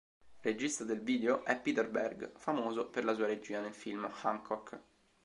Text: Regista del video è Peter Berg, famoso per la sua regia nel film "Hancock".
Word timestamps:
Regista 0.39 0.83
del 0.83 0.99
video 1.03 1.45
è 1.45 1.55
Peter 1.59 1.87
Berg, 1.87 2.31
famoso 2.35 2.87
per 2.89 3.03
la 3.05 3.13
sua 3.13 3.27
regia 3.27 3.61
nel 3.61 3.75
film 3.75 4.11
"Hancock". 4.23 4.79